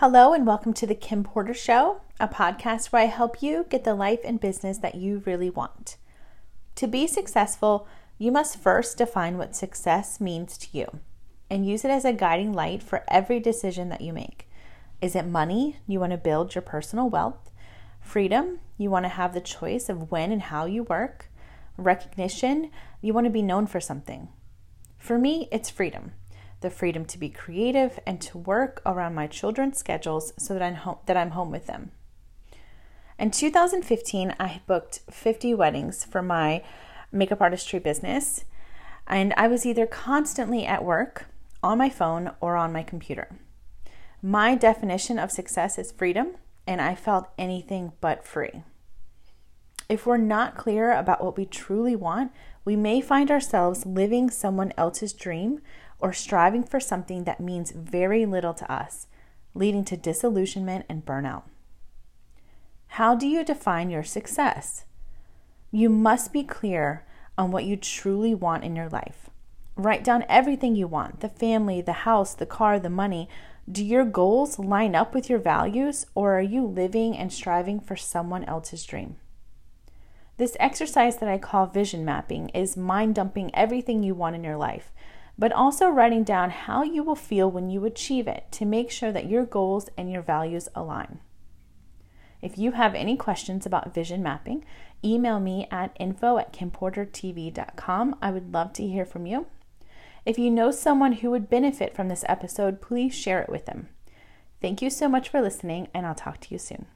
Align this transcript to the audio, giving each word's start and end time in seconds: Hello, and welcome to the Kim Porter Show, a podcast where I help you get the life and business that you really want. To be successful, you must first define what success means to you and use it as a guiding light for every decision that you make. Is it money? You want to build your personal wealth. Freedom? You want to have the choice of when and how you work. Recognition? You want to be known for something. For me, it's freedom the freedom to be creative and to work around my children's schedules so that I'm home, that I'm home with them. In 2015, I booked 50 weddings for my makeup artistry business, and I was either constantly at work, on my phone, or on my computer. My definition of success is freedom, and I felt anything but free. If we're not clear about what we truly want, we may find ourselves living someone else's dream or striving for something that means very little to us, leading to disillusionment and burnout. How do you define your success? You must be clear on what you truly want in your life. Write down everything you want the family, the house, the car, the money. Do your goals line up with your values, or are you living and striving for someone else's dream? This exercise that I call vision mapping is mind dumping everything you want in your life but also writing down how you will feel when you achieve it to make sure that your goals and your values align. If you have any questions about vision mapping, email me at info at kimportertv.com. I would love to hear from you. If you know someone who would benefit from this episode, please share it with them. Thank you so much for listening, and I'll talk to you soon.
Hello, 0.00 0.34
and 0.34 0.46
welcome 0.46 0.74
to 0.74 0.86
the 0.86 0.94
Kim 0.94 1.24
Porter 1.24 1.54
Show, 1.54 2.02
a 2.20 2.28
podcast 2.28 2.92
where 2.92 3.00
I 3.00 3.06
help 3.06 3.40
you 3.40 3.64
get 3.70 3.84
the 3.84 3.94
life 3.94 4.20
and 4.24 4.38
business 4.38 4.76
that 4.76 4.96
you 4.96 5.22
really 5.24 5.48
want. 5.48 5.96
To 6.74 6.86
be 6.86 7.06
successful, 7.06 7.88
you 8.18 8.30
must 8.30 8.60
first 8.60 8.98
define 8.98 9.38
what 9.38 9.56
success 9.56 10.20
means 10.20 10.58
to 10.58 10.68
you 10.76 11.00
and 11.48 11.66
use 11.66 11.82
it 11.82 11.90
as 11.90 12.04
a 12.04 12.12
guiding 12.12 12.52
light 12.52 12.82
for 12.82 13.04
every 13.08 13.40
decision 13.40 13.88
that 13.88 14.02
you 14.02 14.12
make. 14.12 14.50
Is 15.00 15.16
it 15.16 15.24
money? 15.24 15.78
You 15.86 15.98
want 15.98 16.12
to 16.12 16.18
build 16.18 16.54
your 16.54 16.60
personal 16.60 17.08
wealth. 17.08 17.50
Freedom? 18.02 18.58
You 18.76 18.90
want 18.90 19.06
to 19.06 19.08
have 19.08 19.32
the 19.32 19.40
choice 19.40 19.88
of 19.88 20.10
when 20.10 20.30
and 20.30 20.42
how 20.42 20.66
you 20.66 20.82
work. 20.82 21.30
Recognition? 21.78 22.70
You 23.00 23.14
want 23.14 23.24
to 23.24 23.30
be 23.30 23.40
known 23.40 23.66
for 23.66 23.80
something. 23.80 24.28
For 24.98 25.18
me, 25.18 25.48
it's 25.50 25.70
freedom 25.70 26.12
the 26.66 26.70
freedom 26.70 27.04
to 27.04 27.16
be 27.16 27.28
creative 27.28 28.00
and 28.04 28.20
to 28.20 28.36
work 28.36 28.82
around 28.84 29.14
my 29.14 29.28
children's 29.28 29.78
schedules 29.78 30.32
so 30.36 30.52
that 30.52 30.64
I'm 30.64 30.74
home, 30.74 30.98
that 31.06 31.16
I'm 31.16 31.30
home 31.30 31.52
with 31.52 31.68
them. 31.68 31.92
In 33.20 33.30
2015, 33.30 34.34
I 34.40 34.62
booked 34.66 34.98
50 35.08 35.54
weddings 35.54 36.04
for 36.04 36.22
my 36.22 36.64
makeup 37.12 37.40
artistry 37.40 37.78
business, 37.78 38.44
and 39.06 39.32
I 39.36 39.46
was 39.46 39.64
either 39.64 39.86
constantly 39.86 40.66
at 40.66 40.84
work, 40.84 41.26
on 41.62 41.78
my 41.78 41.88
phone, 41.88 42.32
or 42.40 42.56
on 42.56 42.72
my 42.72 42.82
computer. 42.82 43.28
My 44.20 44.56
definition 44.56 45.20
of 45.20 45.30
success 45.30 45.78
is 45.78 45.92
freedom, 45.92 46.34
and 46.66 46.80
I 46.80 46.96
felt 46.96 47.28
anything 47.38 47.92
but 48.00 48.24
free. 48.24 48.64
If 49.88 50.04
we're 50.04 50.16
not 50.16 50.56
clear 50.56 50.90
about 50.90 51.22
what 51.22 51.36
we 51.36 51.46
truly 51.46 51.94
want, 51.94 52.32
we 52.64 52.74
may 52.74 53.00
find 53.00 53.30
ourselves 53.30 53.86
living 53.86 54.30
someone 54.30 54.72
else's 54.76 55.12
dream 55.12 55.60
or 55.98 56.12
striving 56.12 56.62
for 56.62 56.80
something 56.80 57.24
that 57.24 57.40
means 57.40 57.70
very 57.70 58.26
little 58.26 58.54
to 58.54 58.70
us, 58.72 59.06
leading 59.54 59.84
to 59.84 59.96
disillusionment 59.96 60.84
and 60.88 61.04
burnout. 61.04 61.44
How 62.88 63.14
do 63.14 63.26
you 63.26 63.44
define 63.44 63.90
your 63.90 64.04
success? 64.04 64.84
You 65.70 65.88
must 65.88 66.32
be 66.32 66.44
clear 66.44 67.04
on 67.36 67.50
what 67.50 67.64
you 67.64 67.76
truly 67.76 68.34
want 68.34 68.64
in 68.64 68.76
your 68.76 68.88
life. 68.88 69.28
Write 69.76 70.04
down 70.04 70.24
everything 70.28 70.74
you 70.74 70.86
want 70.86 71.20
the 71.20 71.28
family, 71.28 71.82
the 71.82 71.92
house, 71.92 72.34
the 72.34 72.46
car, 72.46 72.78
the 72.78 72.88
money. 72.88 73.28
Do 73.70 73.84
your 73.84 74.04
goals 74.04 74.58
line 74.58 74.94
up 74.94 75.14
with 75.14 75.28
your 75.28 75.38
values, 75.38 76.06
or 76.14 76.38
are 76.38 76.42
you 76.42 76.64
living 76.64 77.16
and 77.16 77.32
striving 77.32 77.80
for 77.80 77.96
someone 77.96 78.44
else's 78.44 78.84
dream? 78.84 79.16
This 80.38 80.56
exercise 80.60 81.16
that 81.18 81.28
I 81.28 81.38
call 81.38 81.66
vision 81.66 82.04
mapping 82.04 82.50
is 82.50 82.76
mind 82.76 83.14
dumping 83.14 83.54
everything 83.54 84.02
you 84.02 84.14
want 84.14 84.36
in 84.36 84.44
your 84.44 84.56
life 84.56 84.92
but 85.38 85.52
also 85.52 85.88
writing 85.88 86.24
down 86.24 86.50
how 86.50 86.82
you 86.82 87.02
will 87.02 87.14
feel 87.14 87.50
when 87.50 87.70
you 87.70 87.84
achieve 87.84 88.26
it 88.26 88.46
to 88.52 88.64
make 88.64 88.90
sure 88.90 89.12
that 89.12 89.28
your 89.28 89.44
goals 89.44 89.88
and 89.96 90.10
your 90.10 90.22
values 90.22 90.68
align. 90.74 91.20
If 92.42 92.58
you 92.58 92.72
have 92.72 92.94
any 92.94 93.16
questions 93.16 93.66
about 93.66 93.94
vision 93.94 94.22
mapping, 94.22 94.64
email 95.04 95.40
me 95.40 95.66
at 95.70 95.96
info 95.98 96.38
at 96.38 96.52
kimportertv.com. 96.52 98.16
I 98.22 98.30
would 98.30 98.52
love 98.52 98.72
to 98.74 98.86
hear 98.86 99.04
from 99.04 99.26
you. 99.26 99.46
If 100.24 100.38
you 100.38 100.50
know 100.50 100.70
someone 100.70 101.12
who 101.12 101.30
would 101.30 101.48
benefit 101.48 101.94
from 101.94 102.08
this 102.08 102.24
episode, 102.28 102.80
please 102.80 103.14
share 103.14 103.40
it 103.40 103.48
with 103.48 103.66
them. 103.66 103.88
Thank 104.60 104.82
you 104.82 104.90
so 104.90 105.08
much 105.08 105.28
for 105.28 105.40
listening, 105.40 105.88
and 105.94 106.06
I'll 106.06 106.14
talk 106.14 106.40
to 106.40 106.48
you 106.52 106.58
soon. 106.58 106.86